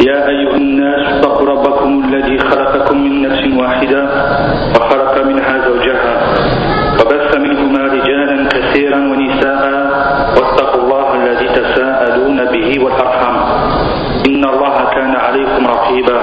يا 0.00 0.28
أيها 0.28 0.56
الناس 0.56 1.06
اتقوا 1.12 1.46
ربكم 1.46 2.04
الذي 2.04 2.38
خلقكم 2.38 2.96
من 3.04 3.22
نفس 3.22 3.42
واحدة 3.60 4.02
وخلق 4.76 5.24
منها 5.24 5.54
زوجها 5.68 6.12
وبث 7.00 7.36
منهما 7.38 7.78
رجالا 7.86 8.48
كثيرا 8.48 8.96
ونساء 8.96 9.62
واتقوا 10.36 10.82
الله 10.82 11.06
الذي 11.14 11.48
تساءلون 11.48 12.44
به 12.44 12.84
والأرحم 12.84 13.34
إن 14.28 14.42
الله 14.44 14.76
كان 14.94 15.16
عليكم 15.16 15.66
رقيبا. 15.66 16.17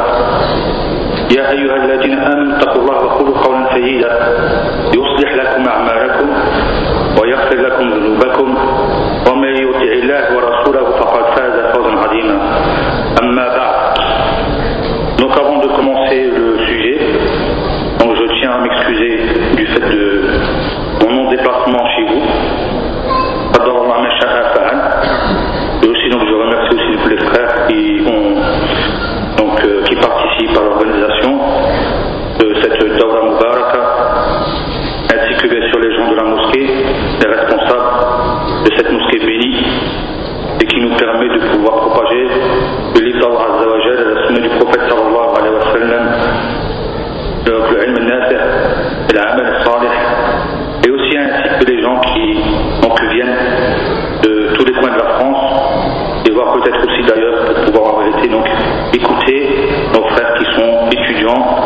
yo 61.26 61.65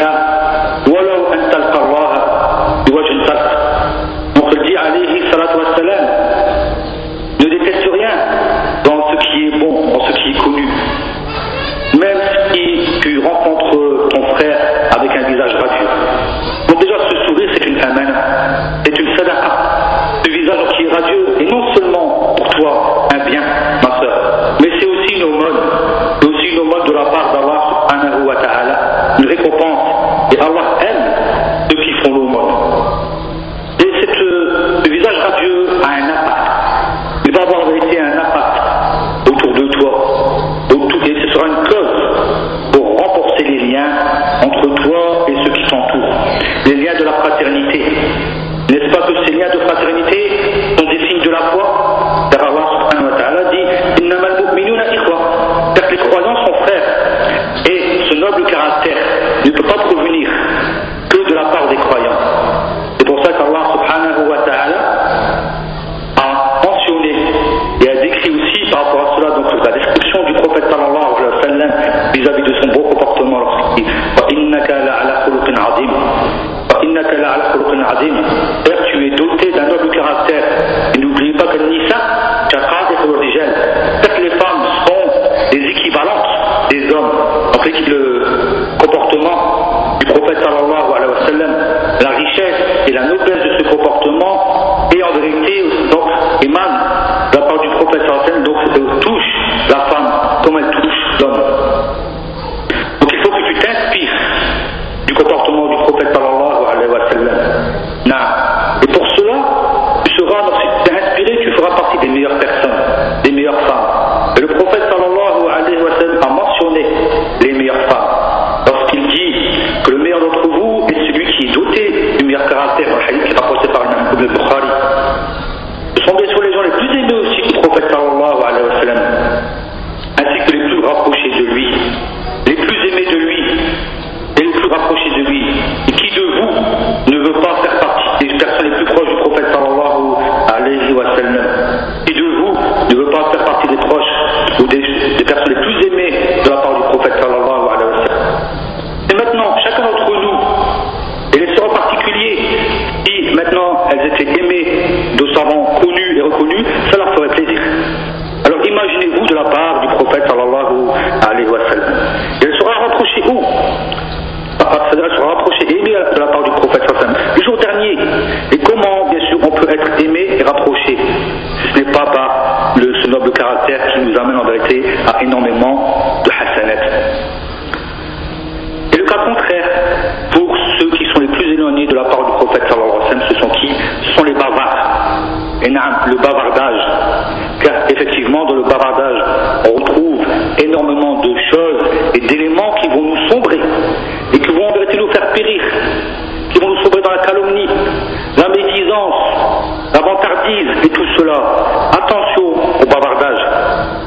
have 0.00 0.29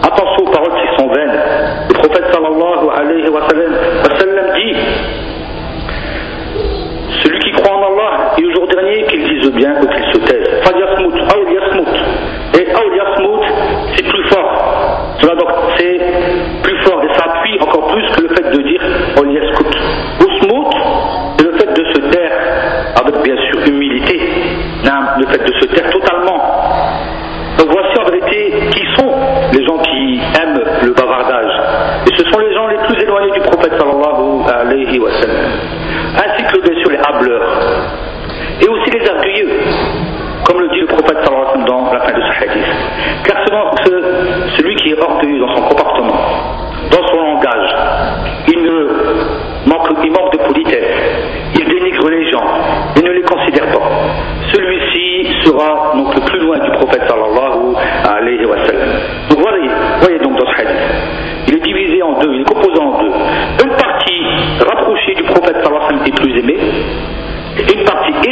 Attention 0.03 0.45
aux 0.45 0.51
paroles 0.51 0.73
qui 0.81 1.01
sont 1.01 1.09
vaines. 1.09 1.39
Le 1.89 1.93
prophète 1.95 2.25
sallallahu 2.33 2.89
alayhi 2.95 3.29
wa 3.29 3.41
sallam, 3.49 4.45
dit 4.55 4.75
Celui 7.23 7.39
qui 7.39 7.51
croit 7.51 7.75
en 7.75 7.83
Allah 7.83 8.33
et 8.37 8.45
au 8.45 8.51
jour 8.51 8.67
dernier, 8.67 9.05
qu'il 9.05 9.23
dise 9.23 9.51
bien 9.51 9.75
ou 9.81 9.87
qu'il 9.87 10.12
ainsi 35.01 36.43
que 36.43 36.61
bien 36.61 36.79
sûr 36.81 36.91
les 36.91 36.97
hableurs, 36.97 37.47
et 38.61 38.67
aussi 38.67 38.89
les 38.91 39.09
orgueilleux, 39.09 39.49
comme 40.45 40.59
le 40.61 40.69
dit 40.69 40.79
le 40.81 40.87
prophète 40.87 41.17
sallallahu 41.23 41.65
dans 41.65 41.91
la 41.91 41.99
fin 41.99 42.11
de 42.11 42.21
ce 42.21 42.43
hadith. 42.43 42.65
Car 43.23 43.37
ce, 43.85 43.91
celui 44.57 44.75
qui 44.75 44.89
est 44.91 44.99
orgueilleux 45.01 45.39
dans 45.39 45.55
son 45.55 45.61
comportement, 45.63 46.19
dans 46.91 47.07
son 47.07 47.17
langage, 47.17 47.75
il 48.47 48.59
manque, 49.65 49.89
il 50.03 50.11
manque 50.11 50.33
de 50.33 50.37
politesse, 50.39 50.95
il 51.55 51.67
dénigre 51.67 52.09
les 52.09 52.31
gens, 52.31 52.45
il 52.97 53.03
ne 53.03 53.11
les 53.11 53.21
considère 53.21 53.67
pas. 53.71 53.89
Celui-ci 54.53 55.43
sera 55.45 55.93
donc 55.95 56.13
le 56.13 56.21
plus 56.21 56.39
loin 56.39 56.59
du 56.59 56.71
prophète 56.71 57.03
sallallahu 57.07 57.75
alayhi 58.05 58.42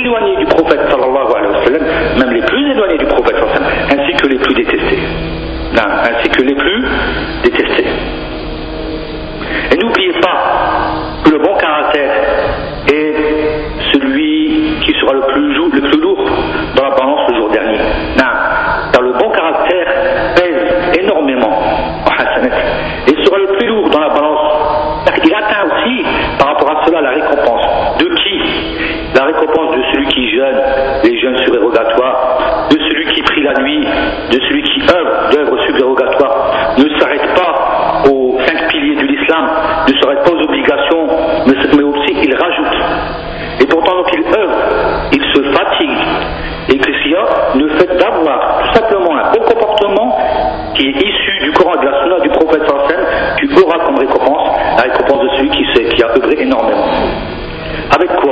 éloignés 0.02 0.38
du 0.38 0.46
prophète 0.46 0.82
sallallahu 0.90 1.32
alayhi 1.38 1.54
wa 1.54 1.66
sallam, 1.66 1.84
même 2.20 2.32
les 2.34 2.42
plus 2.42 2.72
éloignés 2.72 2.98
du 2.98 3.06
prophète 3.06 3.36
sallallahu 3.38 3.58
alayhi 3.58 3.72
wa 3.72 3.90
sallam, 3.90 4.00
ainsi 4.00 4.14
que 4.18 4.28
les 4.28 4.40
plus 4.40 4.54
détestés. 4.56 5.00
Non, 5.74 5.88
ainsi 5.88 6.30
que 6.30 6.42
les 6.44 6.56
plus 6.56 6.84
détestés. 7.44 7.88
Et 9.72 9.78
n'oubliez 9.78 10.14
pas 10.22 10.41
ne 36.78 37.00
s'arrête 37.00 37.36
pas 37.36 38.04
aux 38.10 38.38
cinq 38.46 38.68
piliers 38.70 38.96
de 38.96 39.08
l'islam, 39.08 39.50
ne 39.88 39.94
s'arrête 40.02 40.24
pas 40.24 40.32
aux 40.32 40.44
obligations, 40.44 41.08
mais 41.48 41.84
aussi 41.84 42.16
il 42.24 42.36
rajoute. 42.36 42.78
Et 43.62 43.66
pourtant, 43.66 43.94
quand 44.04 44.12
il 44.14 44.26
œuvre, 44.26 44.58
il 45.12 45.22
se 45.22 45.42
fatigue. 45.52 46.08
Et 46.70 46.78
que 46.78 46.94
s'il 46.94 47.12
y 47.12 47.16
a 47.16 47.26
le 47.56 47.68
fait 47.70 47.98
d'avoir 47.98 48.62
tout 48.62 48.74
simplement 48.76 49.16
un 49.18 49.32
bon 49.32 49.44
comportement 49.46 50.18
qui 50.76 50.88
est 50.88 50.96
issu 50.96 51.40
du 51.44 51.52
Coran 51.52 51.76
de 51.82 51.86
la 51.86 52.02
Sunna 52.02 52.20
du 52.20 52.30
prophète 52.30 52.64
Sassène, 52.64 53.06
tu 53.38 53.64
auras 53.64 53.80
comme 53.86 53.98
récompense 53.98 54.58
la 54.78 54.84
récompense 54.84 55.24
de 55.24 55.30
celui 55.38 55.50
qui, 55.50 55.66
sait, 55.74 55.86
qui 55.86 56.04
a 56.04 56.08
œuvré 56.16 56.42
énormément. 56.42 56.86
Avec 57.94 58.10
quoi 58.22 58.31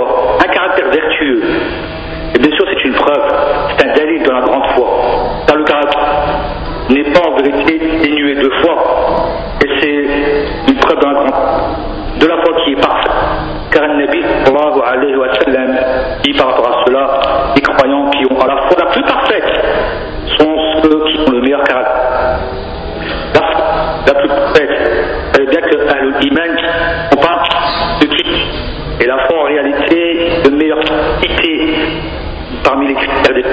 est 7.68 8.02
dénué 8.04 8.36
de 8.36 8.50
foi. 8.62 8.76
Et 9.64 9.70
c'est 9.82 10.72
une 10.72 10.80
preuve 10.80 11.00
de 12.20 12.28
la 12.28 12.36
foi 12.44 12.54
qui 12.64 12.72
est 12.72 12.82
parfaite. 12.82 13.12
Car 13.72 13.88
le 13.88 14.06
Nabi 14.06 14.24
alayhi 14.24 15.16
wa 15.16 15.34
sallam, 15.36 15.78
dit 16.24 16.34
par 16.34 16.48
rapport 16.48 16.68
à 16.68 16.86
cela, 16.86 17.22
les 17.56 17.62
croyants 17.62 18.10
qui 18.10 18.26
ont 18.32 18.40
à 18.40 18.48
la 18.48 18.58
foi 18.68 18.78
la 18.80 18.92
plus 18.92 19.04
parfaite 19.04 19.44
sont 20.40 20.56
ceux 20.84 21.04
qui 21.06 21.20
ont 21.28 21.32
le 21.32 21.42
meilleur 21.42 21.64
caractère. 21.64 22.40
La 23.36 23.42
foi 23.42 23.66
la 24.08 24.14
plus 24.16 24.28
parfaite, 24.30 24.70
elle 25.38 25.46
bien 25.50 25.62
que 25.62 26.20
l'iman, 26.20 26.58
on 27.16 27.22
parle 27.22 27.40
de 28.02 28.06
qui 28.08 28.48
Et 29.02 29.06
la 29.06 29.18
foi 29.28 29.40
en 29.42 29.44
réalité, 29.44 30.42
de 30.46 30.50
meilleure 30.56 30.80
qualité 30.84 31.76
parmi 32.64 32.88
les 32.88 32.96
critères 32.96 33.36
des 33.36 33.44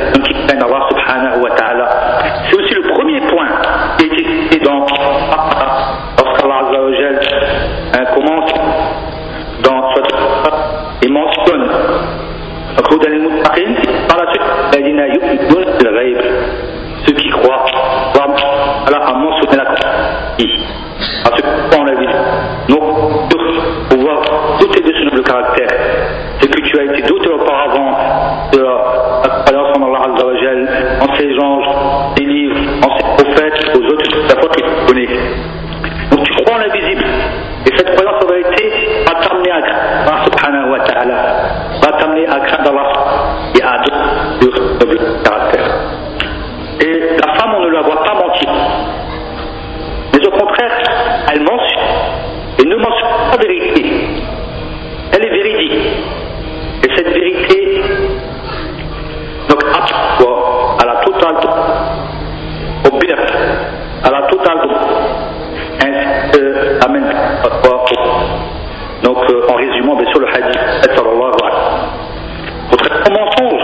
sur 70.05 70.21
le 70.21 70.29
hadith. 70.29 70.59
Autre 72.73 72.91
mensonge, 73.11 73.63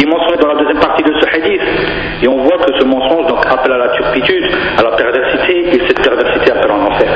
il 0.00 0.08
mentionne 0.08 0.36
dans 0.40 0.48
la 0.48 0.54
deuxième 0.56 0.78
partie 0.78 1.02
de 1.02 1.12
ce 1.20 1.26
hadith, 1.34 1.62
et 2.22 2.28
on 2.28 2.36
voit 2.44 2.58
que 2.58 2.78
ce 2.78 2.84
mensonge 2.84 3.26
donc, 3.26 3.44
appelle 3.46 3.72
à 3.72 3.78
la 3.78 3.88
turpitude, 3.88 4.44
à 4.78 4.82
la 4.82 4.90
perversité, 4.92 5.74
et 5.74 5.82
cette 5.86 6.02
perversité 6.02 6.52
appelle 6.52 6.70
en 6.70 6.86
enfer. 6.86 7.08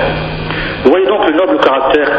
Vous 0.84 0.90
voyez 0.90 1.06
donc 1.06 1.28
le 1.28 1.36
noble 1.36 1.58
caractère 1.58 2.10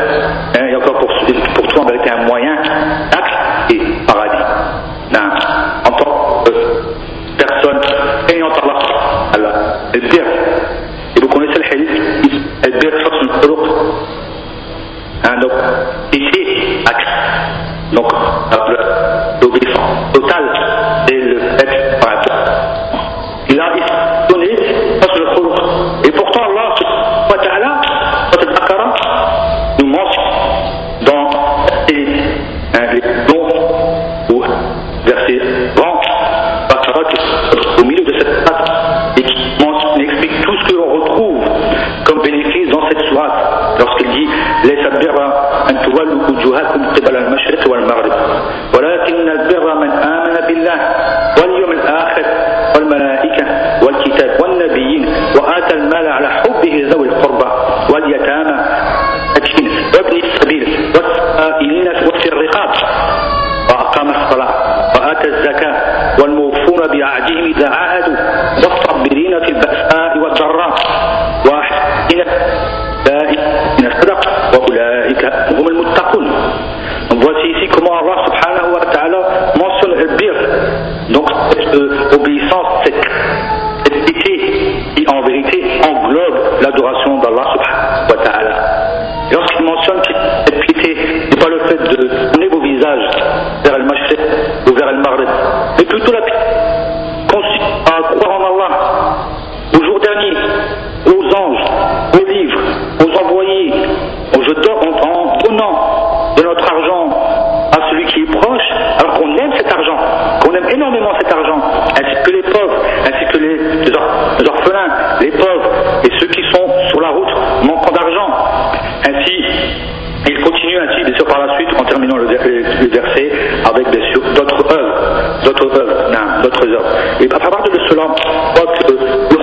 le 122.88 123.02
verset 123.02 123.32
avec 123.66 123.90
bien 123.90 124.12
sûr 124.12 124.22
d'autres 124.34 124.74
œuvres, 124.74 125.44
d'autres 125.44 125.80
œuvres, 125.80 126.42
d'autres 126.44 126.68
œuvres. 126.68 126.96
Et 127.22 127.26
à 127.26 127.50
partir 127.50 127.74
de 127.74 127.80
cela, 127.90 128.04
euh, 128.04 129.37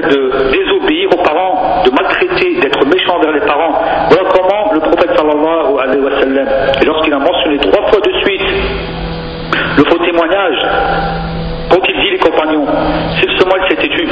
de 0.00 0.50
désobéir 0.52 1.08
aux 1.12 1.22
parents, 1.22 1.82
de 1.84 1.90
maltraiter, 1.90 2.60
d'être 2.60 2.84
méchant 2.86 3.16
envers 3.16 3.32
les 3.32 3.46
parents. 3.46 3.82
Voilà 4.10 4.28
comment 4.30 4.72
le 4.74 4.80
prophète 4.80 5.16
sallallahu 5.16 5.78
alayhi 5.82 6.00
wa 6.00 6.20
sallam, 6.20 6.48
lorsqu'il 6.86 7.12
a 7.12 7.18
mentionné 7.18 7.58
trois 7.58 7.86
fois 7.88 8.00
de 8.00 8.12
suite 8.24 8.42
le 9.76 9.84
faux 9.84 9.98
témoignage, 10.04 10.58
quand 11.70 11.80
il 11.88 12.00
dit 12.00 12.10
les 12.10 12.18
compagnons, 12.18 12.66
si 13.16 13.26
seulement 13.38 13.56
il 13.62 13.70
s'était 13.70 13.88
tu, 13.88 14.08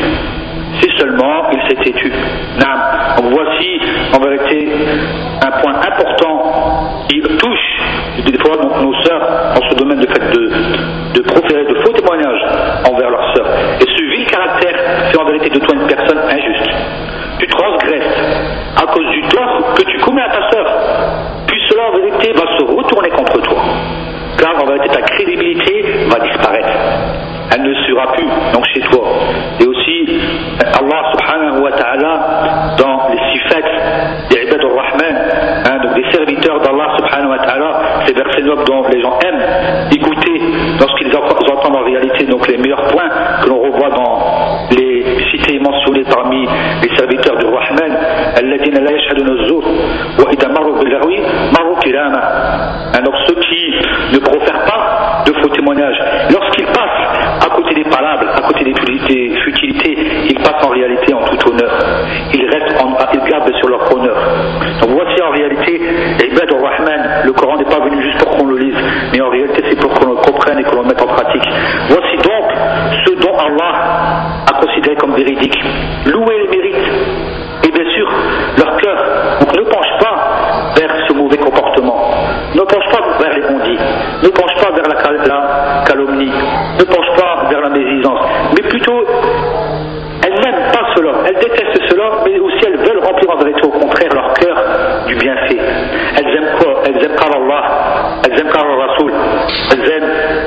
si 0.81 0.89
seulement 0.99 1.51
il 1.53 1.69
s'était 1.69 1.93
tu. 1.93 2.11
Non. 2.11 3.31
Voici 3.31 3.81
en 4.15 4.21
vérité 4.23 4.69
un 5.43 5.51
point 5.61 5.75
important 5.75 7.05
qui 7.09 7.21
touche 7.21 7.77
des 8.25 8.39
fois 8.39 8.57
nos 8.81 8.95
sœurs 9.05 9.55
dans 9.55 9.69
ce 9.71 9.75
domaine 9.77 10.01
de 10.01 10.07
fait 10.07 10.31
de, 10.33 10.51
de 11.15 11.23
proférer 11.23 11.66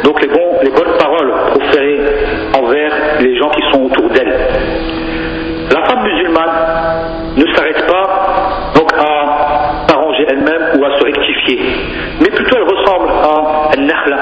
donc 0.10 0.22
les, 0.24 0.72
bonnes 0.72 0.98
paroles 0.98 1.32
proférées 1.54 2.02
envers 2.58 2.92
les 3.20 3.38
gens 3.38 3.50
qui 3.50 3.62
sont 3.72 3.84
autour 3.84 4.10
d'elle. 4.10 4.34
La 5.72 5.86
femme 5.86 6.04
musulmane 6.04 7.36
ne 7.38 7.46
s'arrête 7.54 7.86
pas 7.86 8.72
donc 8.74 8.92
à 8.94 9.86
s'arranger 9.88 10.26
elle-même 10.30 10.80
ou 10.80 10.86
à 10.86 10.98
se 10.98 11.06
rectifier, 11.06 11.60
mais 12.22 12.32
plutôt 12.32 12.58
elle 12.58 12.76
ressemble 12.76 13.10
à 13.22 13.78
Nahla. 13.78 14.18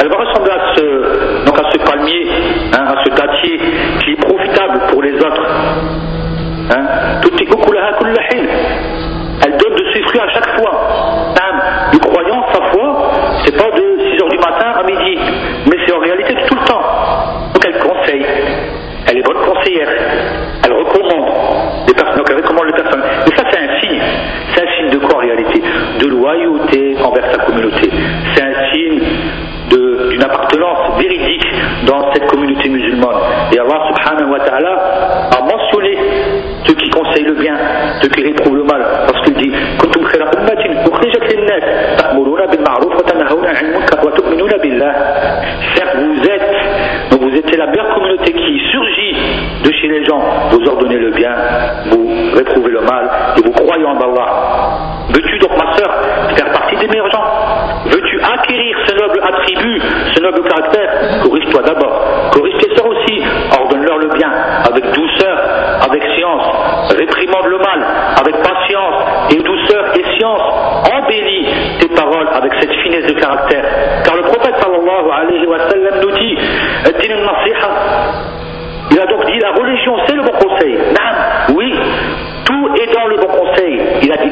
Elle 0.00 0.08
va 0.08 0.16
ressembler 0.16 0.52
à 0.52 0.74
ce, 0.74 1.44
donc 1.44 1.60
à 1.60 1.70
ce 1.72 1.78
palmier, 1.78 2.26
hein, 2.72 2.84
à 2.86 3.04
ce 3.04 3.10
dattier 3.10 3.60
qui 4.00 4.12
est 4.12 4.20
profitable 4.26 4.80
pour 4.90 5.02
les 5.02 5.14
autres. 5.14 5.46
Hein. 6.74 6.86
Elle 9.44 9.56
donne 9.56 9.76
de 9.76 9.92
ses 9.92 10.02
fruits 10.02 10.20
à 10.20 10.28
chaque 10.30 10.47
envers 27.08 27.30
sa 27.32 27.38
communauté. 27.44 27.90
C'est 28.34 28.42
un 28.42 28.72
signe 28.72 29.00
d'une 29.70 30.22
appartenance 30.22 30.98
véridique 30.98 31.46
dans 31.86 32.12
cette 32.12 32.26
communauté 32.26 32.68
musulmane. 32.68 33.16
Et 33.52 33.58
Allah 33.58 33.80
subhanahu 33.88 34.30
wa 34.32 34.40
ta'ala 34.40 35.30
a 35.36 35.40
mentionné 35.42 35.98
ceux 36.66 36.74
qui 36.74 36.88
conseillent 36.90 37.26
le 37.26 37.34
bien, 37.34 37.56
ceux 38.02 38.08
qui 38.08 38.22
réprouvent 38.22 38.56
le 38.56 38.64
mal, 38.64 38.82
parce 39.06 39.22
qu'il 39.24 39.34
dit 39.34 39.52
Certes, 45.74 45.96
vous 45.96 46.22
êtes, 46.22 47.10
vous 47.10 47.56
la 47.56 47.66
meilleure 47.66 47.94
communauté 47.94 48.32
qui 48.32 48.60
surgit 48.70 49.16
de 49.64 49.72
chez 49.72 49.88
les 49.88 50.04
gens. 50.04 50.20
Vous 50.50 50.68
ordonnez 50.68 50.98
le 50.98 51.10
bien, 51.10 51.34
vous 51.90 52.08
réprouvez 52.36 52.70
le 52.70 52.80
mal 52.80 53.10
et 53.36 53.42
vous 53.42 53.52
croyez 53.52 53.84
en 53.84 53.96
Allah. 53.98 55.06
Veux-tu 55.10 55.38
donc 55.38 55.57
Toi 61.50 61.62
d'abord. 61.62 62.30
Corrige 62.32 62.58
tes 62.58 62.74
soeurs 62.76 62.88
aussi. 62.88 63.22
Ordonne-leur 63.58 63.98
le 63.98 64.08
bien, 64.08 64.30
avec 64.68 64.84
douceur, 64.92 65.38
avec 65.88 66.02
science. 66.16 66.46
Réprimande 66.96 67.46
le 67.46 67.58
mal, 67.58 67.84
avec 68.20 68.36
patience, 68.42 68.94
et 69.30 69.42
douceur 69.42 69.84
et 69.94 70.04
science. 70.18 70.42
Embellis 70.92 71.46
tes 71.80 71.88
paroles 71.88 72.28
avec 72.32 72.52
cette 72.60 72.72
finesse 72.82 73.06
de 73.06 73.18
caractère. 73.18 73.64
Car 74.04 74.16
le 74.16 74.22
prophète 74.22 74.54
sallallahu 74.60 75.10
alayhi 75.10 75.46
wa 75.46 75.58
sallam 75.68 76.00
nous 76.02 76.12
dit 76.12 76.36
Il 78.90 78.98
a 79.00 79.06
donc 79.06 79.26
dit 79.26 79.38
la 79.38 79.50
religion, 79.50 79.96
c'est 80.06 80.14
le 80.14 80.22
bon 80.22 80.32
conseil. 80.32 80.78
oui, 81.54 81.74
tout 82.44 82.68
est 82.80 82.92
dans 82.94 83.06
le 83.06 83.16
bon 83.16 83.28
conseil. 83.28 83.80
Il 84.02 84.12
a 84.12 84.16
dit 84.16 84.30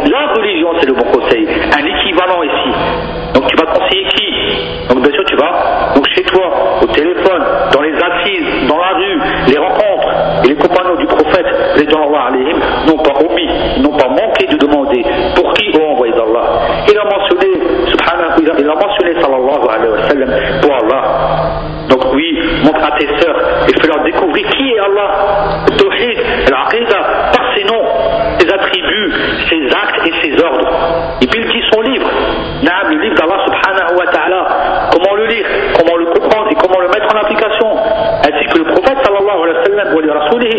وسلم 39.66 39.96
ولرسوله 39.96 40.54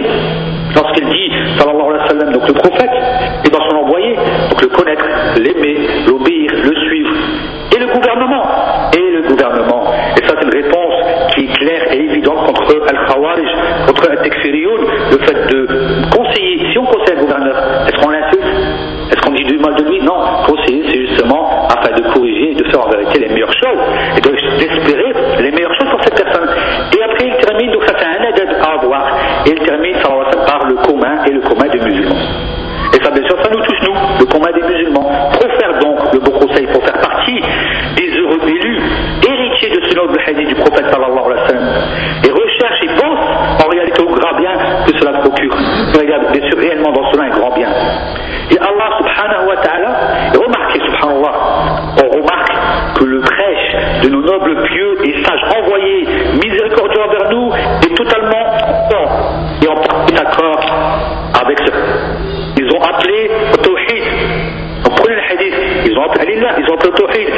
lorsqu'il 0.76 1.08
dit 1.10 1.32
sallallahu 1.58 1.89
alayhi 1.89 2.04
wa 2.04 2.10
sallam 2.10 2.32
donc 2.34 2.48
le 2.48 2.54
prophète 2.54 2.91
موقع 66.86 66.98
توحید 66.98 67.37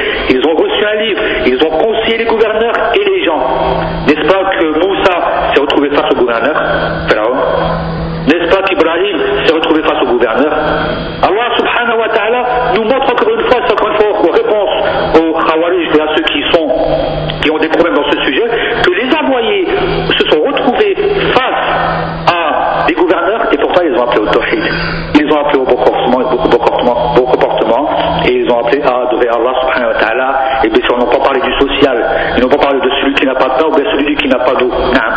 Hein. 34.52 35.12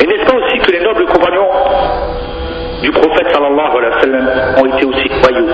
Et 0.00 0.06
n'est-ce 0.06 0.24
pas 0.24 0.36
aussi 0.36 0.58
que 0.58 0.72
les 0.72 0.80
nobles 0.80 1.04
compagnons 1.06 1.48
du 2.82 2.90
prophète 2.90 3.28
sallallahu 3.32 3.76
alayhi 3.78 3.94
wa 3.94 4.00
sallam 4.00 4.28
ont 4.58 4.66
été 4.66 4.84
aussi 4.86 5.08
croyants 5.08 5.46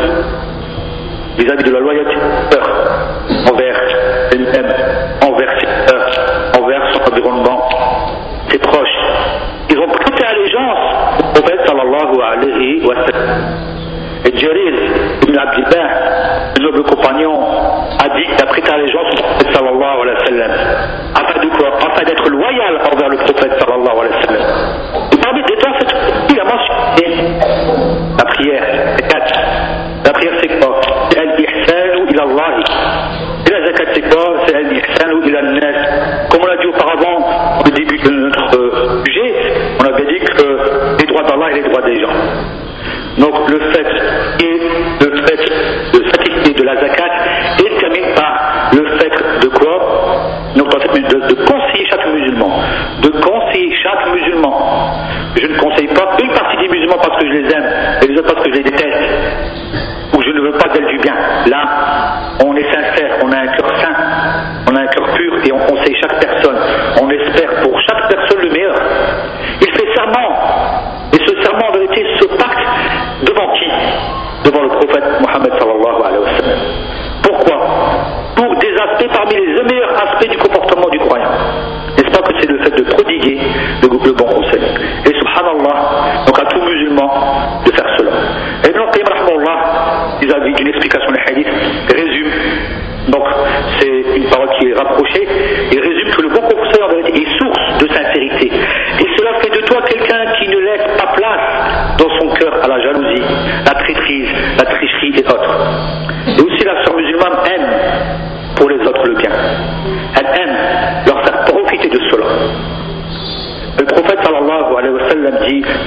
vis-à-vis 1.38 1.64
de 1.64 1.70
la 1.70 1.80
loi 1.80 1.89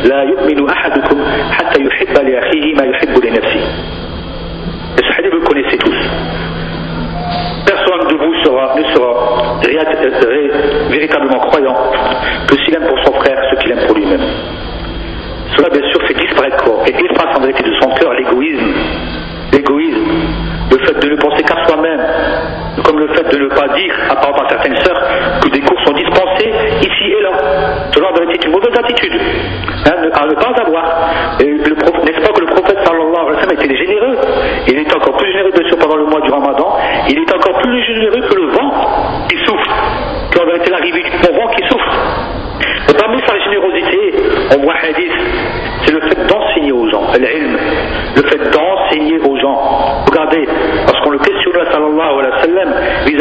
لا 0.09 0.23
يؤمن 0.23 0.69
أحد 0.69 0.82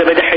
debería 0.05 0.32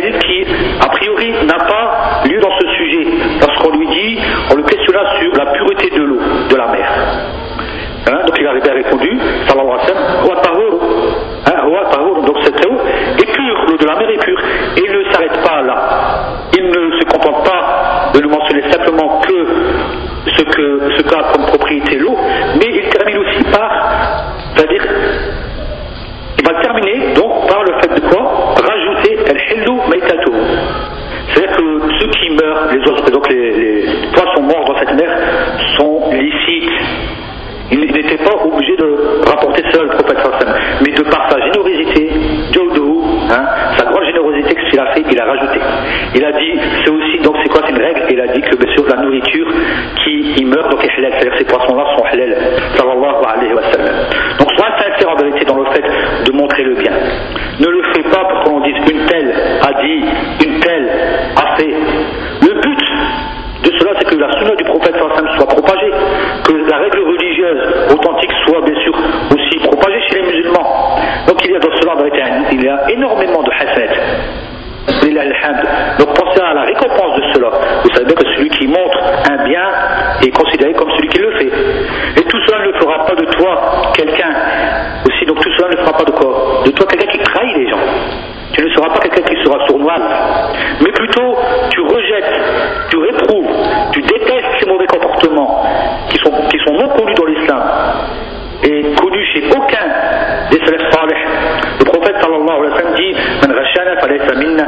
qui 49.25 50.41
y 50.41 50.45
meurt, 50.45 50.69
donc 50.71 50.83
est 50.83 50.91
halal. 50.97 51.11
C'est-à-dire 51.13 51.37
ces 51.37 51.45
poissons-là 51.45 51.85
sont 51.97 52.03
halal. 52.03 52.37
Sallallahu 52.75 53.23
alayhi 53.25 53.53
wa 53.53 53.63
sallam. 53.71 53.95
Donc 54.39 54.51
sois 54.53 54.71
sincère 54.77 55.09
en 55.09 55.15
vérité 55.15 55.45
dans 55.45 55.57
le 55.57 55.65
fait 55.71 55.83
de 56.25 56.31
montrer 56.31 56.63
le 56.63 56.75
bien. 56.75 56.91
Ne 57.59 57.67
le 57.67 57.83
fais 57.93 58.03
pas 58.09 58.25
pour 58.25 58.39
qu'on 58.43 58.59
dise 58.61 58.75
une 58.91 59.05
telle 59.05 59.33
a 59.61 59.81
dit, 59.81 60.03
une 60.45 60.59
telle 60.59 60.89
a 61.35 61.55
fait. 61.57 61.73
Le 62.41 62.61
but 62.61 62.79
de 63.63 63.71
cela, 63.79 63.91
c'est 63.99 64.05
que 64.05 64.15
la 64.15 64.31
sunna 64.33 64.55
du 64.55 64.63
prophète 64.65 64.95
sallam 64.95 65.37
soit 65.37 65.47
propagée, 65.47 65.91
que 66.45 66.53
la 66.69 66.77
règle 66.77 66.99
religieuse 66.99 67.91
authentique 67.91 68.31
soit 68.45 68.61
bien 68.61 68.79
sûr 68.83 68.93
aussi 69.31 69.59
propagée 69.59 70.01
chez 70.09 70.21
les 70.21 70.27
musulmans. 70.27 70.97
Donc 71.27 71.43
il 71.45 71.51
y 71.51 71.55
a 71.55 71.59
dans 71.59 71.75
cela 71.81 71.93
en 71.93 71.97
vérité, 71.97 72.21
il 72.51 72.63
y 72.63 72.69
a 72.69 72.91
énormément 72.91 73.41
de 73.43 73.51
hasad. 73.51 73.89
Donc 75.99 76.13
pensez 76.13 76.41
à 76.41 76.53
la 76.53 76.63
récompense 76.63 77.15
de 77.17 77.33
cela. 77.33 77.49
Vous 77.83 77.89
savez 77.95 78.13
que 78.13 78.25
celui 78.35 78.49
qui 78.49 78.67
mange 78.67 78.84
un 79.29 79.43
bien 79.43 79.67
est 80.25 80.31
considéré 80.31 80.73
comme 80.73 80.91
celui 80.91 81.07
qui 81.09 81.19
le 81.19 81.31
fait. 81.31 81.51
Et 82.17 82.23
tout 82.23 82.39
cela 82.47 82.65
ne 82.65 82.73
fera 82.73 83.05
pas 83.05 83.15
de 83.15 83.25
toi 83.25 83.91
quelqu'un 83.95 84.33
aussi, 85.07 85.25
donc 85.25 85.39
tout 85.39 85.51
cela 85.57 85.69
ne 85.69 85.77
fera 85.77 85.97
pas 85.97 86.03
de 86.03 86.11
quoi 86.11 86.63
De 86.65 86.71
toi 86.71 86.87
quelqu'un 86.87 87.11
qui 87.11 87.19
trahit 87.19 87.57
les 87.57 87.69
gens. 87.69 87.79
Tu 88.53 88.63
ne 88.63 88.69
seras 88.69 88.89
pas 88.89 88.99
quelqu'un 88.99 89.23
qui 89.23 89.43
sera 89.43 89.67
sournois, 89.67 89.97
mais 90.81 90.91
plutôt 90.91 91.35
tu 91.71 91.81
rejettes, 91.81 92.41
tu 92.89 92.97
réprouves, 92.97 93.51
tu 93.91 94.01
détestes 94.01 94.59
ces 94.59 94.69
mauvais 94.69 94.87
comportements 94.87 95.61
qui 96.09 96.17
sont, 96.17 96.31
qui 96.49 96.57
sont 96.65 96.73
non 96.73 96.89
connus 96.89 97.15
dans 97.15 97.25
l'islam 97.25 97.61
et 98.63 98.81
connus 98.95 99.25
chez 99.33 99.43
aucun 99.49 99.85
des 100.51 100.59
salafs 100.65 100.91
salih. 100.91 101.21
Le 101.79 101.85
prophète 101.85 102.15
sallallahu 102.21 102.49
alayhi 102.49 102.71
wa 102.71 102.77
sallam 102.77 102.95
dit 102.95 103.15
Man 103.41 103.57
rachana 103.57 103.99
falaysa 103.99 104.35
minna, 104.35 104.65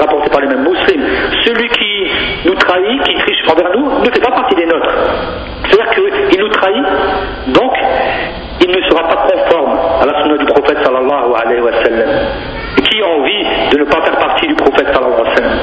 rapporté 0.00 0.30
par 0.30 0.40
les 0.40 0.48
mêmes 0.48 0.62
musulmans. 0.62 1.06
Celui 1.44 1.68
qui 1.68 2.10
nous 2.46 2.54
trahit, 2.54 3.02
qui 3.02 3.14
envers 3.50 3.70
nous, 3.76 4.00
ne 4.00 4.20
pas 4.20 4.30
partie 4.30 4.54
des 4.54 4.66
nôtres. 4.66 4.94
C'est-à-dire 5.64 5.90
qu'il 6.30 6.40
nous 6.40 6.48
trahit, 6.48 6.84
donc 7.48 7.72
il 8.60 8.70
ne 8.70 8.82
sera 8.88 9.08
pas 9.08 9.26
conforme 9.28 9.78
à 10.02 10.06
la 10.06 10.22
sunna 10.22 10.36
du 10.36 10.46
prophète 10.46 10.78
sallallahu 10.84 11.32
alayhi 11.44 11.60
wa 11.60 11.72
sallam. 11.84 12.08
Et 12.78 12.82
qui 12.82 13.02
a 13.02 13.06
envie 13.06 13.44
de 13.72 13.78
ne 13.78 13.84
pas 13.84 14.00
faire 14.02 14.18
partie 14.18 14.46
du 14.46 14.54
prophète 14.54 14.86
sallallahu 14.92 15.20
alayhi 15.20 15.30
wa 15.30 15.36
sallam 15.36 15.58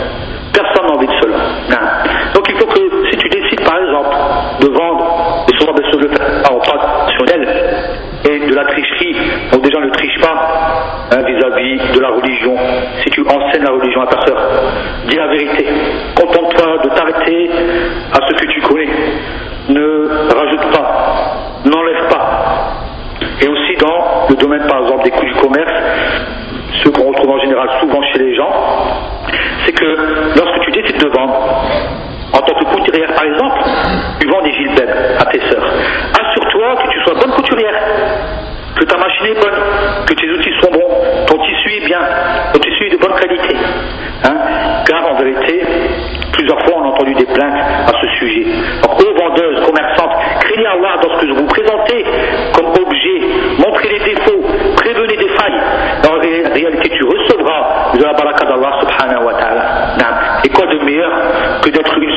Personne 0.53 0.87
n'a 0.87 0.93
envie 0.95 1.07
de 1.07 1.13
cela. 1.21 1.37
Non. 1.69 2.33
Donc 2.33 2.49
il 2.49 2.55
faut 2.57 2.65
que 2.65 3.09
si 3.11 3.17
tu 3.17 3.29
décides 3.29 3.63
par 3.63 3.77
exemple 3.77 4.15
de 4.61 4.67
vendre, 4.69 5.45
et 5.47 5.57
souvent 5.59 5.73
bien 5.73 5.89
sûr 5.89 5.99
le 5.99 6.09
faire 6.09 6.51
en 6.51 6.59
traditionnel, 6.59 7.97
et 8.25 8.39
de 8.39 8.55
la 8.55 8.65
tricherie, 8.65 9.15
donc 9.51 9.61
déjà 9.61 9.79
ne 9.79 9.89
triche 9.91 10.19
pas 10.19 11.07
hein, 11.11 11.21
vis-à-vis 11.25 11.76
de 11.93 11.99
la 11.99 12.09
religion. 12.09 12.55
Si 13.03 13.09
tu 13.09 13.21
enseignes 13.21 13.63
la 13.63 13.71
religion 13.71 14.01
à 14.01 14.07
ta 14.07 14.25
soeur, 14.25 14.37
dis 15.07 15.15
la 15.15 15.27
vérité. 15.27 15.65
Contente-toi 16.15 16.77
de 16.83 16.89
t'arrêter 16.89 17.49
à 18.13 18.27
ce 18.27 18.33
que 18.33 18.45
tu 18.47 18.61
connais. 18.61 18.89
Ne 19.69 20.07
rajoute 20.33 20.71
pas, 20.71 21.61
n'enlève 21.65 22.07
pas. 22.09 22.73
Et 23.41 23.47
aussi 23.47 23.75
dans 23.77 24.27
le 24.29 24.35
domaine 24.35 24.65
par 24.67 24.81
exemple 24.81 25.03
des 25.03 25.11
coûts 25.11 25.25
du 25.25 25.35
commerce, 25.35 25.73
ce 26.83 26.89
qu'on 26.89 27.07
retrouve 27.09 27.31
en 27.31 27.39
général 27.39 27.69
souvent 27.79 28.01
chez 28.13 28.19
les 28.19 28.35
gens, 28.35 28.51
c'est 29.65 29.73
que 29.73 29.85
lorsque 30.37 30.59
tu 30.61 30.71
décides 30.71 31.01
de 31.01 31.07
vendre, 31.09 31.35
en 32.33 32.39
tant 32.39 32.53
que 32.59 32.65
couturière 32.65 33.13
par 33.13 33.25
exemple, 33.25 33.59
tu 34.19 34.27
vends 34.27 34.41
des 34.41 34.53
gilbert 34.53 34.95
à 35.19 35.25
tes 35.25 35.39
sœurs. 35.39 35.73
Assure-toi 36.19 36.75
que 36.83 36.89
tu 36.91 36.99
sois 37.03 37.13
bonne 37.19 37.31
couturière, 37.31 37.75
que 38.75 38.85
ta 38.85 38.97
machine 38.97 39.25
est 39.27 39.41
bonne, 39.41 39.59
que 40.05 40.13
tes 40.13 40.29
outils 40.29 40.53
sont 40.61 40.66
bien, 41.87 41.99
ton 42.53 42.59
tissu 42.59 42.89
de 42.89 42.97
bonne 42.97 43.17
qualité. 43.19 43.55
Hein 44.25 44.83
Car 44.85 45.09
en 45.09 45.15
vérité, 45.15 45.61
plusieurs 46.33 46.59
fois 46.65 46.75
on 46.77 46.83
a 46.83 46.87
entendu 46.87 47.13
des 47.15 47.25
plaintes 47.25 47.59
à 47.87 47.93
ce 48.01 48.07
sujet. 48.19 48.43
Donc 48.83 49.01
aux 49.01 49.13
vendeuses, 49.15 49.65
commerçantes, 49.65 50.11
craignez 50.41 50.67
Allah 50.67 50.95
dans 51.01 51.15
ce 51.15 51.25
que 51.25 51.31
vous 51.33 51.47
présentez 51.47 52.03
comme 52.53 52.67
objet, 52.67 53.21
montrez 53.59 53.89
les 53.89 54.13
défauts, 54.13 54.43
prévenez 54.75 55.15
des 55.15 55.29
failles. 55.29 55.61
En 56.07 56.19
réalité, 56.19 56.89
tu 56.89 57.03
recevras 57.03 57.93
de 57.97 58.03
la 58.03 58.13
baraka 58.13 58.45
d'Allah. 58.45 58.67
Et 60.43 60.49
quoi 60.49 60.65
de 60.67 60.79
meilleur 60.83 61.11
que 61.61 61.69
d'être 61.69 61.97
une 61.97 62.16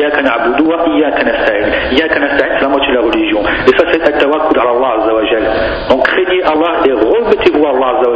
Iyaka 0.00 0.22
na'budu 0.22 0.64
wa 0.64 0.76
iyaka 0.96 1.22
nasta'in. 1.24 1.92
Iyaka 1.92 2.18
nasta'in, 2.20 2.56
c'est 2.56 2.62
la 2.62 2.68
moitié 2.68 2.88
de 2.88 2.94
la 2.94 3.02
religion. 3.02 3.40
Et 3.68 3.76
ça, 3.76 3.84
c'est 3.92 4.00
at-tawakkul 4.00 4.58
à 4.58 4.62
Allah. 4.62 4.92
Donc 5.90 6.02
craignez 6.08 6.42
Allah 6.42 6.80
et 6.86 6.92
remettez-vous 6.92 7.66
à 7.66 7.70
Allah 7.70 8.00
azza. 8.00 8.10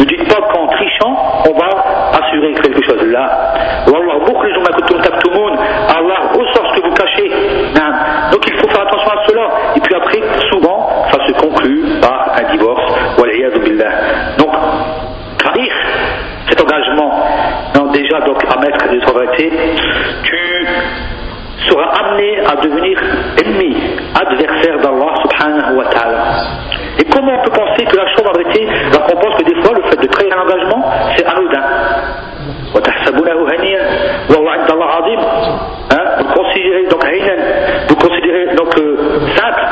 Ne 0.00 0.04
dites 0.06 0.26
pas 0.26 0.40
qu'en 0.48 0.66
trichant, 0.68 1.12
on 1.44 1.52
va 1.52 1.68
assurer 2.18 2.54
quelque 2.54 2.82
chose 2.82 3.02
là. 3.12 3.28
Wallah 3.92 4.24
mukhrijum 4.24 4.62
ma 4.62 4.72
kuntum 4.72 5.02
taktumun. 5.02 5.52
Allah 5.96 6.32
ressort 6.32 6.74
ce 6.74 6.80
que 6.80 6.86
vous 6.88 6.94
cachez. 6.94 7.28
Donc 8.32 8.46
il 8.46 8.54
faut 8.54 8.68
faire 8.68 8.86
attention 8.88 9.10
à 9.10 9.26
cela. 9.28 9.48
Et 9.76 9.80
puis 9.80 9.94
après, 9.94 10.22
souvent, 10.50 10.88
ça 11.12 11.26
se 11.26 11.32
conclut 11.32 12.00
par 12.00 12.32
un 12.40 12.56
divorce. 12.56 12.94
Wal 13.18 13.30
billah. 13.64 13.92
Donc, 14.38 14.52
trahir 15.36 15.72
cet 16.48 16.60
engagement, 16.62 17.12
non, 17.76 17.92
déjà 17.92 18.20
donc 18.20 18.42
à 18.44 18.58
mettre 18.60 18.88
des 18.88 18.98
tu 18.98 19.77
à 22.40 22.56
devenir 22.56 22.98
ennemi, 23.44 23.76
adversaire 24.14 24.78
d'Allah 24.80 25.14
subhanahu 25.22 25.76
wa 25.76 25.84
ta'ala. 25.86 26.24
Et 26.98 27.04
comment 27.04 27.32
on 27.38 27.44
peut 27.44 27.52
penser 27.52 27.84
que 27.84 27.96
la 27.96 28.06
chose 28.08 28.26
en 28.26 28.32
vérité, 28.38 28.68
alors 28.90 29.06
qu'on 29.06 29.16
pense 29.18 29.36
que 29.36 29.44
des 29.44 29.62
fois 29.62 29.72
le 29.76 29.82
fait 29.90 30.00
de 30.00 30.06
trahir 30.08 30.36
un 30.36 30.42
engagement, 30.42 30.84
c'est 31.16 31.26
anodin. 31.26 31.62
Hein? 35.90 36.04
Vous 36.18 36.34
considérez 36.34 36.86
donc 36.86 37.04
vous 37.88 37.96
considérez 37.96 38.54
donc 38.54 38.78
euh, 38.78 38.96
simple, 39.36 39.62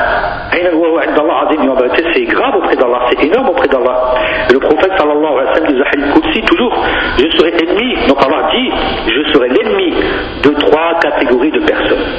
c'est 2.14 2.24
grave 2.24 2.56
auprès 2.56 2.76
d'Allah, 2.76 3.00
c'est 3.10 3.24
énorme 3.26 3.48
auprès 3.50 3.68
d'Allah. 3.68 4.14
Le 4.52 4.58
prophète 4.58 4.92
sallallahu 4.96 5.38
alayhi 5.38 5.78
wa 5.78 5.90
sallam 5.90 6.20
disait 6.22 6.46
toujours, 6.46 6.74
je 7.18 7.36
serai 7.36 7.52
ennemi, 7.62 8.06
donc 8.08 8.18
Allah 8.24 8.48
dit, 8.54 8.70
je 9.08 9.32
serai 9.32 9.48
l'ennemi 9.48 9.94
de 10.42 10.50
trois 10.60 10.98
catégories 11.00 11.50
de 11.50 11.60
personnes 11.60 12.15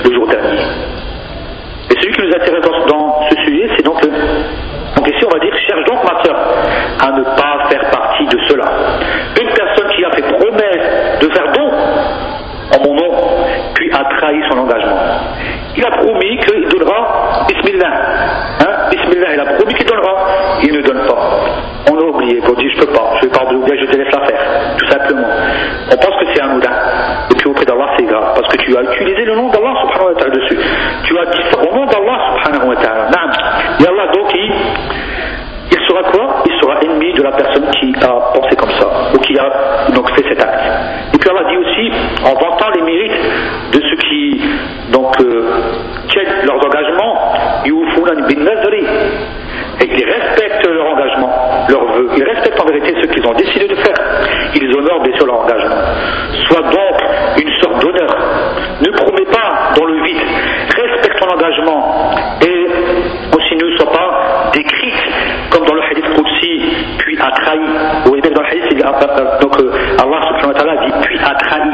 donc 69.42 69.60
euh, 69.60 69.72
Allah 70.02 70.20
subhanahu 70.24 70.48
wa 70.48 70.54
ta'ala 70.54 70.86
dit 70.86 70.94
puis 71.04 71.20
a 71.20 71.36
trahi. 71.36 71.70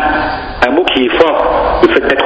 Un 0.67 0.71
mot 0.71 0.83
qui 0.85 1.03
est 1.05 1.21
fort, 1.21 1.79
le 1.83 1.93
fait 1.93 2.07
d'être 2.07 2.22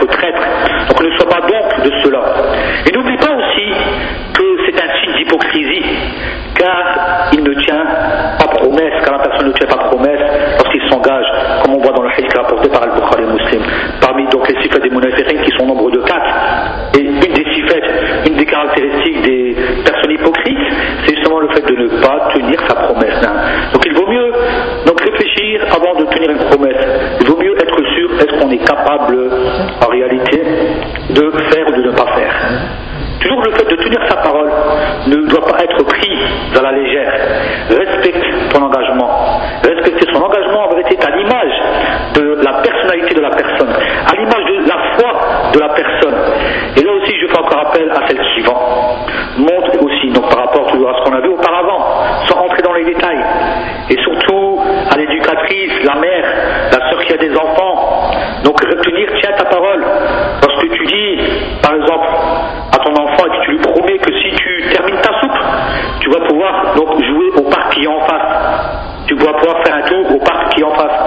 pouvoir 69.37 69.63
faire 69.63 69.75
un 69.75 69.81
tour 69.81 70.15
au 70.15 70.19
parc 70.19 70.53
qui 70.53 70.61
est 70.61 70.65
en 70.65 70.73
face. 70.73 70.99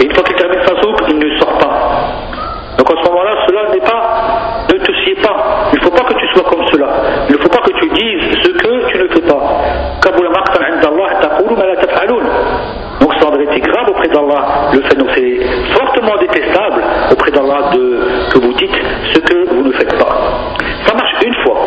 Et 0.00 0.04
une 0.04 0.14
fois 0.14 0.22
qu'il 0.24 0.36
termine 0.36 0.60
sa 0.66 0.80
soupe, 0.80 1.02
il 1.08 1.18
ne 1.18 1.38
sort 1.38 1.58
pas. 1.58 1.74
Donc 2.78 2.90
à 2.90 3.02
ce 3.02 3.10
moment-là, 3.10 3.32
cela 3.48 3.70
n'est 3.72 3.80
pas, 3.80 4.64
ne 4.72 4.78
te 4.78 4.92
sied 5.04 5.16
pas. 5.16 5.70
Il 5.72 5.78
ne 5.78 5.84
faut 5.84 5.90
pas 5.90 6.04
que 6.04 6.14
tu 6.14 6.26
sois 6.28 6.48
comme 6.48 6.64
cela. 6.72 6.88
Il 7.28 7.34
ne 7.34 7.40
faut 7.40 7.48
pas 7.48 7.58
que 7.58 7.72
tu 7.72 7.88
dises 7.88 8.38
ce 8.44 8.50
que 8.50 8.88
tu 8.88 8.98
ne 8.98 9.08
fais 9.08 9.22
pas. 9.22 9.40
Donc 13.00 13.14
ça 13.20 13.28
aurait 13.28 13.42
été 13.42 13.60
grave 13.60 13.88
auprès 13.88 14.08
d'Allah. 14.08 14.70
Le 14.72 14.80
fait, 14.82 14.96
donc 14.96 15.08
c'est 15.14 15.40
fortement 15.74 16.16
détestable 16.20 16.82
auprès 17.10 17.30
d'Allah 17.32 17.70
de, 17.72 18.30
que 18.32 18.38
vous 18.38 18.52
dites 18.54 18.78
ce 19.12 19.18
que 19.18 19.54
vous 19.54 19.62
ne 19.64 19.72
faites 19.72 19.98
pas. 19.98 20.16
Ça 20.86 20.94
marche 20.94 21.14
une 21.24 21.34
fois, 21.42 21.60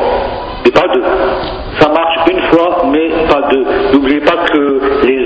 mais 0.63 0.71
pas 0.71 0.87
deux. 0.93 1.03
Ça 1.79 1.89
marche 1.89 2.17
une 2.31 2.41
fois, 2.51 2.83
mais 2.91 3.09
pas 3.29 3.41
deux. 3.49 3.65
N'oubliez 3.93 4.21
pas 4.21 4.37
que 4.51 5.05
les 5.05 5.20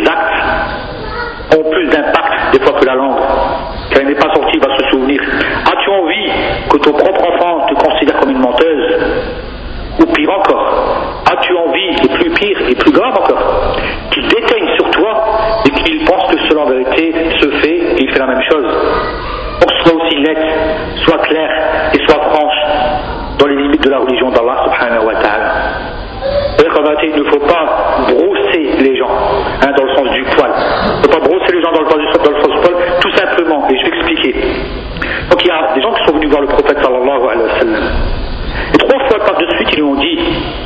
plus 12.79 12.91
grave 12.91 13.13
encore, 13.17 13.77
qu'il 14.11 14.27
déteigne 14.27 14.75
sur 14.75 14.89
toi 14.91 15.25
et 15.65 15.69
qu'il 15.69 16.05
pense 16.05 16.31
que 16.31 16.39
cela 16.49 16.61
en 16.61 16.69
vérité 16.69 17.13
se 17.41 17.49
fait 17.61 17.77
et 17.77 18.03
il 18.03 18.11
fait 18.11 18.19
la 18.19 18.27
même 18.27 18.41
chose 18.49 18.65
Pour 19.59 19.69
que 19.69 19.89
soit 19.89 20.03
aussi 20.03 20.21
net, 20.21 20.37
soit 21.05 21.17
clair 21.19 21.49
et 21.93 21.99
soit 22.07 22.21
franche 22.21 23.37
dans 23.37 23.47
les 23.47 23.55
limites 23.55 23.83
de 23.83 23.89
la 23.89 23.99
religion 23.99 24.29
d'Allah 24.31 24.65
subhanahu 24.65 25.05
wa 25.05 25.15
ta'ala. 25.15 25.51
En 26.77 26.83
vérité, 26.83 27.11
il 27.15 27.23
ne 27.23 27.29
faut 27.29 27.39
pas 27.39 28.03
brosser 28.09 28.83
les 28.83 28.97
gens 28.97 29.07
hein, 29.07 29.71
dans 29.77 29.83
le 29.85 29.95
sens 29.95 30.09
du 30.11 30.23
poil. 30.35 30.51
Il 30.51 30.97
ne 30.97 31.03
faut 31.03 31.19
pas 31.19 31.25
brosser 31.25 31.53
les 31.55 31.61
gens 31.61 31.71
dans 31.71 31.81
le, 31.81 31.89
sens 31.89 31.99
du, 31.99 32.23
dans 32.23 32.31
le 32.31 32.41
sens 32.41 32.51
du 32.51 32.59
poil, 32.59 32.75
tout 32.99 33.11
simplement, 33.15 33.67
et 33.69 33.77
je 33.77 33.83
vais 33.85 33.97
expliquer. 33.97 34.35
Donc 35.29 35.41
il 35.41 35.47
y 35.47 35.51
a 35.51 35.73
des 35.73 35.81
gens 35.81 35.93
qui 35.93 36.05
sont 36.05 36.13
venus 36.13 36.29
voir 36.29 36.41
le 36.41 36.47
prophète 36.47 36.77
sallallahu 36.83 37.29
alayhi 37.31 37.43
wa 37.43 37.59
sallam. 37.59 37.83
Et 38.73 38.77
trois 38.77 38.99
fois 39.07 39.19
par 39.25 39.37
de 39.37 39.47
suite, 39.55 39.69
ils 39.71 39.75
lui 39.75 39.83
ont 39.83 39.95
dit 39.95 40.19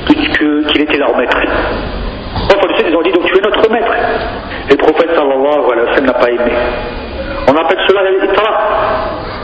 qu'il 0.08 0.82
était 0.82 0.98
leur 0.98 1.16
maître. 1.16 1.38
Ils 2.88 2.96
ont 2.96 3.02
dit 3.02 3.12
donc 3.12 3.26
tu 3.26 3.38
es 3.38 3.42
notre 3.42 3.72
maître. 3.72 3.92
Et 4.70 4.72
le 4.72 4.78
prophète 4.78 5.10
sallallahu 5.16 5.72
alayhi 5.72 5.88
wa 5.88 5.96
sallam 5.96 6.06
n'a 6.06 6.14
pas 6.14 6.30
aimé. 6.30 6.52
On 7.48 7.56
appelle 7.56 7.80
cela 7.88 8.02
l'itra. 8.10 8.50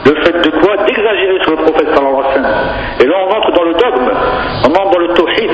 Le 0.06 0.16
fait 0.22 0.34
de 0.40 0.50
quoi? 0.60 0.78
D'exagérer 0.86 1.40
sur 1.42 1.52
le 1.52 1.58
prophète 1.58 1.90
sallallahu 1.96 2.14
alayhi 2.14 2.28
wa 2.28 2.34
sallam. 2.34 2.52
Et 3.02 3.06
là, 3.06 3.16
on 3.26 3.36
entre 3.36 3.52
dans 3.52 3.64
le 3.64 3.74
dogme, 3.74 4.12
on 4.64 4.70
entre 4.70 4.92
dans 4.92 5.00
le 5.00 5.08
tawhid. 5.14 5.52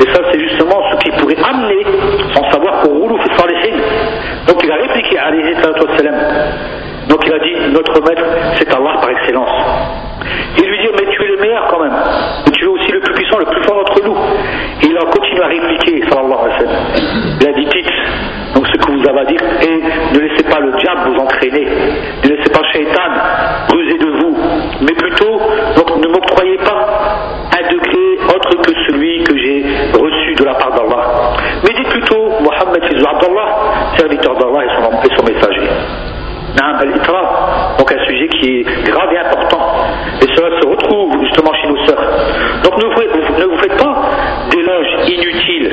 Et 0.00 0.12
ça, 0.12 0.20
c'est 0.30 0.40
justement 0.40 0.82
ce 0.92 0.96
qui 0.98 1.10
pourrait 1.18 1.38
amener, 1.42 1.84
sans 2.34 2.50
savoir, 2.50 2.84
au 2.88 3.18
fi 3.18 3.28
salihin. 3.36 3.78
Donc 4.46 4.62
il 4.62 4.70
a 4.70 4.76
répliqué 4.76 5.18
à 5.18 5.26
alayhi 5.26 5.54
sallam. 5.62 6.14
Donc 7.08 7.20
il 7.26 7.32
a 7.32 7.38
dit, 7.38 7.72
notre 7.72 8.00
maître, 8.02 8.24
c'est 8.58 8.68
Allah 8.74 8.98
par 9.00 9.10
excellence. 9.10 9.50
Il 10.56 10.68
lui 10.68 10.78
dit, 10.78 10.88
mais 10.92 11.10
tu 11.10 11.22
es 11.22 11.28
le 11.28 11.36
meilleur 11.36 11.66
quand 11.68 11.80
même. 11.80 11.92
Mais 12.46 12.52
tu 12.52 12.64
es 12.64 12.68
aussi 12.68 12.90
le 12.92 13.00
plus 13.00 13.14
puissant, 13.14 13.38
le 13.38 13.46
plus 13.46 13.62
fort 13.64 13.76
d'entre 13.76 14.04
nous. 14.04 14.16
Et 14.82 14.86
il 14.86 14.96
a 14.96 15.04
continué 15.04 15.42
à 15.42 15.46
répliquer, 15.48 16.02
sallallahu 16.08 16.38
alayhi 16.44 16.54
wa 16.54 16.58
sallam. 16.60 17.63
Donc 18.54 18.66
ce 18.68 18.78
que 18.78 18.92
vous 18.92 19.08
avez 19.08 19.20
à 19.20 19.24
dire, 19.24 19.40
et 19.62 19.82
ne 20.14 20.20
laissez 20.20 20.44
pas 20.44 20.60
le 20.60 20.72
diable 20.78 21.10
vous 21.10 21.20
entraîner. 21.22 21.66
Ne 22.24 22.28
laissez 22.28 22.50
pas 22.52 22.62
Shaitan 22.72 23.10
ruser 23.72 23.98
de 23.98 24.10
vous. 24.20 24.36
Mais 24.80 24.94
plutôt, 24.94 25.38
donc 25.76 25.96
ne 25.96 26.08
m'octroyez 26.08 26.58
pas 26.58 27.38
un 27.52 27.72
degré 27.72 28.18
autre 28.34 28.62
que 28.62 28.72
celui 28.86 29.24
que 29.24 29.36
j'ai 29.36 29.64
reçu 29.92 30.34
de 30.34 30.44
la 30.44 30.54
part 30.54 30.72
d'Allah. 30.72 31.34
Mais 31.64 31.74
dites 31.74 31.88
plutôt, 31.88 32.30
Mohammed 32.40 32.84
Fizou 32.84 33.06
Abdallah, 33.06 33.96
serviteur 33.96 34.34
d'Allah 34.36 34.64
et 34.64 34.82
son, 34.82 34.90
et 35.02 35.16
son 35.16 35.24
messager. 35.24 35.68
Donc 37.78 37.92
un 37.92 38.04
sujet 38.06 38.28
qui 38.28 38.60
est 38.60 38.90
grave 38.90 39.12
et 39.12 39.18
important. 39.18 39.74
Et 40.22 40.26
cela 40.36 40.60
se 40.60 40.68
retrouve 40.68 41.12
justement 41.22 41.52
chez 41.54 41.68
nos 41.68 41.86
sœurs. 41.86 42.62
Donc 42.62 42.76
ne 42.78 42.84
vous, 42.84 43.38
ne 43.38 43.44
vous 43.44 43.58
faites 43.58 43.76
pas 43.76 44.10
d'éloges 44.50 45.08
inutiles. 45.08 45.72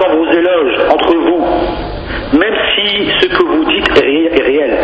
Dans 0.00 0.16
vos 0.16 0.26
éloges 0.26 0.78
entre 0.90 1.14
vous, 1.14 1.44
même 2.38 2.54
si 2.74 3.10
ce 3.20 3.26
que 3.28 3.44
vous 3.44 3.64
dites 3.66 3.88
est 4.02 4.42
réel, 4.42 4.78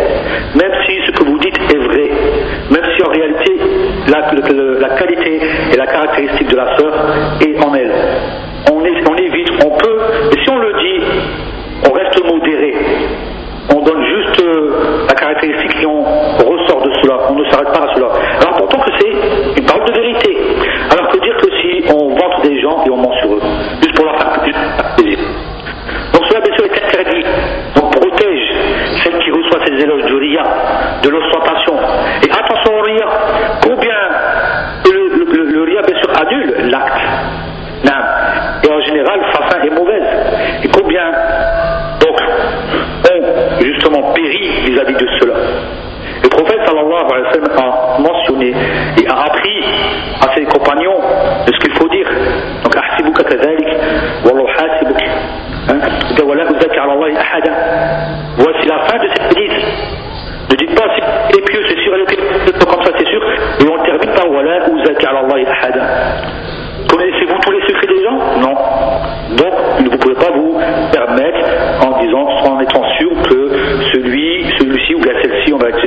même 0.54 0.72
si 0.86 0.96
ce 1.06 1.12
que 1.12 1.24
vous 1.24 1.38
dites 1.38 1.58
est 1.58 1.78
vrai, 1.78 2.10
même 2.70 2.84
si 2.94 3.02
en 3.02 3.08
réalité 3.08 3.56
la, 4.08 4.30
la 4.80 4.96
qualité 4.96 5.40
et 5.72 5.76
la 5.76 5.86
caractéristique 5.86 6.48
de 6.48 6.56
la 6.56 6.76
sœur 6.76 6.92
est 7.40 7.64
en 7.64 7.74
elle. 7.74 7.92
On, 8.70 8.84
est, 8.84 9.08
on 9.08 9.16
évite, 9.16 9.50
on 9.64 9.76
peut, 9.76 9.98
et 10.30 10.44
si 10.44 10.50
on 10.50 10.58
le 10.58 10.72
dit, 10.74 11.04
on 11.88 11.92
reste 11.92 12.24
modéré 12.24 12.74
on 13.74 13.82
donne 13.82 14.02
juste 14.02 14.40
euh, 14.42 15.04
la 15.08 15.14
caractéristique 15.14 15.76
et 15.82 15.86
on 15.86 16.02
ressort 16.02 16.82
de 16.82 16.92
cela, 17.02 17.18
on 17.30 17.34
ne 17.34 17.44
s'arrête 17.50 17.72
pas 17.72 17.84
à 17.84 17.94
cela. 17.94 18.08
Alors 18.40 18.56
pourtant 18.56 18.78
que 18.80 18.90
c'est 18.98 19.60
une 19.60 19.66
parole 19.66 19.84
de 19.86 19.92
vérité. 19.92 20.38
Alors 20.90 21.08
que 21.10 21.18
dire 21.18 21.36
que 21.36 21.50
si 21.60 21.84
on 21.92 22.08
vante 22.08 22.42
des 22.44 22.60
gens 22.60 22.82
et 22.86 22.90
on 22.90 22.96
ment 22.96 23.12
sur 23.20 23.34
eux, 23.34 23.40
juste 23.82 23.94
pour 23.94 24.06
leur 24.06 24.16
faire 24.18 24.40
plaisir. 24.40 25.18
Donc 26.14 26.24
cela 26.28 26.40
bien 26.40 26.54
sûr 26.56 26.64
est 26.64 26.84
interdit. 26.84 27.24
Donc 27.76 27.90
protège 27.92 28.52
celle 29.04 29.18
qui 29.18 29.30
reçoit 29.30 29.60
ces 29.66 29.84
éloges 29.84 30.04
du 30.04 30.14
ria, 30.14 30.42
de 31.02 31.08
l'ostentation. 31.10 31.74
Et 32.26 32.30
attention 32.30 32.78
au 32.78 32.82
ria, 32.82 33.06
combien 33.62 34.00
le, 34.90 35.08
le, 35.08 35.24
le, 35.30 35.44
le 35.44 35.62
ria 35.64 35.82
bien 35.82 35.98
sûr 36.00 36.10
annule 36.18 36.70
l'acte. 36.70 37.00
Et 38.64 38.70
en 38.70 38.80
général, 38.80 39.20
sa 39.32 39.42
fin 39.44 39.62
est 39.62 39.70
mauvaise. 39.70 40.02
Et 40.64 40.68
combien 40.68 41.04
donc 42.00 42.20
ont 42.20 43.62
justement 43.62 44.12
péri 44.12 44.50
vis-à-vis 44.66 44.94
de 44.94 45.08
cela. 45.20 45.34
Le 46.22 46.28
prophète 46.28 46.60
sallallahu 46.66 47.04
alayhi 47.12 47.24
wa 47.24 47.32
sallam 47.32 47.52
a 47.58 47.98
mentionné 48.00 48.54
et 49.00 49.06
a 49.08 49.24
appris 49.24 49.64
à 50.20 50.34
ses 50.34 50.44
compagnons 50.44 50.98
de 51.46 51.52
ce 51.52 51.58
qu'il 51.60 51.74
faut 51.74 51.88
dire. 51.88 52.08
Donc, 52.64 52.76
ahsibuka 52.76 53.22
kadhalik, 53.24 53.68
wallahu 54.24 54.48
hasibuk. 54.58 55.02
Voici 58.38 58.68
la 58.68 58.78
fin 58.86 58.98
de 58.98 59.08
cette 59.14 59.36
hadith. 59.36 59.52
Ne 60.50 60.56
dites 60.56 60.74
pas 60.74 60.88
c'est 60.96 61.44
pieux, 61.44 61.62
c'est 61.68 61.78
sûr, 61.80 61.94
elle 61.94 62.02
est 62.02 62.64
comme 62.66 62.82
ça, 62.82 62.90
c'est 62.98 63.08
sûr. 63.08 63.20
Et 63.60 63.68
on 63.68 63.82
termine 63.84 64.14
par 64.14 64.30
wala. 64.30 64.60
Connaissez-vous 66.88 67.38
tous 67.42 67.52
les 67.52 67.60
secrets 67.66 67.86
des 67.86 68.02
gens? 68.04 68.18
Non. 68.40 68.54
Donc, 69.36 69.52
vous 69.78 69.84
ne 69.84 69.96
pouvez 69.96 70.14
pas 70.14 70.30
vous 70.32 70.58
permettre 70.92 71.40
en 71.86 72.00
disant, 72.00 72.26
en 72.50 72.60
étant 72.60 72.84
sûr 72.98 73.10
que 73.22 73.50
celui, 73.92 74.44
celui-ci 74.58 74.94
ou 74.94 75.02
celle-ci, 75.02 75.52
on 75.52 75.58
va 75.58 75.68
être 75.68 75.80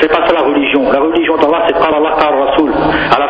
C'est 0.00 0.08
pas 0.08 0.26
ça 0.26 0.32
la 0.32 0.42
religion. 0.42 0.90
La 0.92 1.00
religion 1.00 1.36
d'Allah, 1.36 1.64
c'est 1.66 1.78
par 1.78 1.94
Allah, 1.94 2.16
par 2.18 2.30
Rasoul. 2.30 2.72
La 3.18 3.28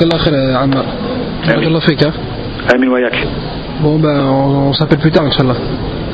جزاك 0.00 0.12
الله 0.12 0.24
خير 0.24 0.34
يا 0.34 0.56
عمار. 0.56 0.86
بارك 1.46 1.66
الله 1.66 1.80
فيك 1.80 2.12
امين 2.74 2.88
وياك. 2.88 3.28
بون 3.82 4.02
بون 4.02 4.72
سابيل 4.72 4.98
بلو 4.98 5.26
ان 5.26 5.32
شاء 5.32 5.42
الله 5.42 5.54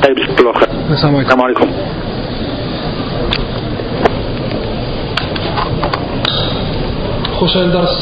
طيب 0.03 0.15
جزاك 0.15 0.39
الله 0.39 0.53
خير 0.53 0.69
السلام 0.91 1.15
عليكم. 1.15 1.29
السلام 1.29 1.41
عليكم. 1.41 1.69
خوش 7.39 7.57
الدرس 7.57 7.97